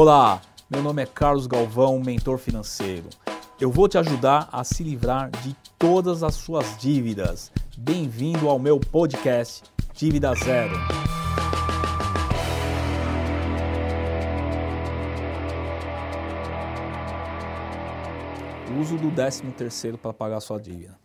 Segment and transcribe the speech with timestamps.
[0.00, 0.40] Olá,
[0.70, 3.08] meu nome é Carlos Galvão, mentor financeiro.
[3.60, 7.50] Eu vou te ajudar a se livrar de todas as suas dívidas.
[7.76, 10.76] Bem-vindo ao meu podcast Dívida Zero.
[18.80, 20.96] Uso do 13 terceiro para pagar sua dívida.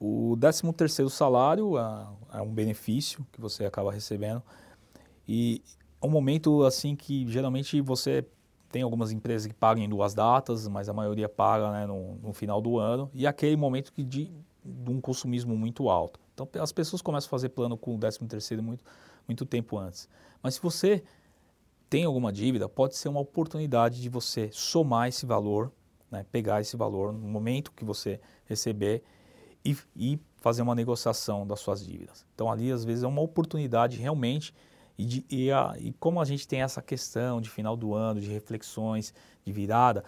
[0.00, 4.42] O 13 terceiro salário é, é um benefício que você acaba recebendo
[5.28, 5.62] e
[6.02, 8.24] um momento assim que geralmente você
[8.70, 12.32] tem algumas empresas que pagam em duas datas, mas a maioria paga né, no, no,
[12.32, 14.30] final do ano e aquele momento que de,
[14.64, 16.20] de, um consumismo muito alto.
[16.34, 18.84] Então as pessoas começam a fazer plano com o 13 terceiro muito,
[19.26, 20.08] muito tempo antes.
[20.42, 21.02] Mas se você
[21.88, 25.72] tem alguma dívida, pode ser uma oportunidade de você somar esse valor,
[26.10, 29.02] né, pegar esse valor no momento que você receber
[29.64, 32.26] e, e fazer uma negociação das suas dívidas.
[32.34, 34.52] Então ali às vezes é uma oportunidade realmente
[34.98, 38.20] e, de, e, a, e, como a gente tem essa questão de final do ano,
[38.20, 39.12] de reflexões,
[39.44, 40.04] de virada,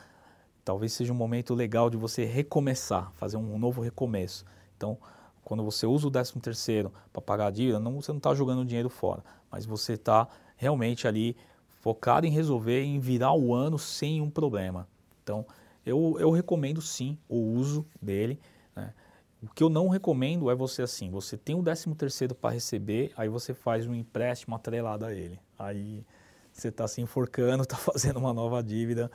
[0.64, 4.44] talvez seja um momento legal de você recomeçar, fazer um novo recomeço.
[4.76, 4.98] Então,
[5.44, 8.64] quando você usa o 13 terceiro para pagar a dívida, não, você não está jogando
[8.64, 11.36] dinheiro fora, mas você está realmente ali
[11.80, 14.86] focado em resolver, em virar o ano sem um problema.
[15.22, 15.46] Então,
[15.86, 18.38] eu, eu recomendo sim o uso dele.
[18.74, 18.92] Né?
[19.40, 23.12] O que eu não recomendo é você assim, você tem o 13 terceiro para receber,
[23.16, 25.38] aí você faz um empréstimo atrelado a ele.
[25.56, 26.04] Aí
[26.52, 29.08] você está se enforcando, está fazendo uma nova dívida,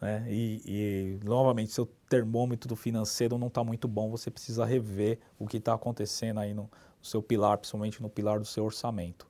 [0.00, 0.26] né?
[0.28, 5.58] E, e, novamente seu termômetro financeiro não está muito bom, você precisa rever o que
[5.58, 9.28] está acontecendo aí no, no seu pilar, principalmente no pilar do seu orçamento.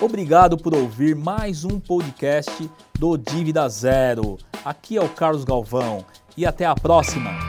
[0.00, 4.36] Obrigado por ouvir mais um podcast do Dívida Zero.
[4.64, 6.04] Aqui é o Carlos Galvão
[6.36, 7.47] e até a próxima.